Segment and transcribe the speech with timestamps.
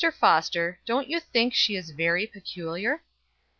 [0.15, 3.03] Foster, don't you think she is very peculiar?"